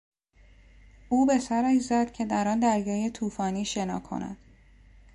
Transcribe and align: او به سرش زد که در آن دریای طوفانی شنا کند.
او 1.09 1.25
به 1.25 1.39
سرش 1.39 1.81
زد 1.81 2.11
که 2.13 2.25
در 2.25 2.47
آن 2.47 2.59
دریای 2.59 3.09
طوفانی 3.09 3.65
شنا 3.65 3.99
کند. 3.99 4.37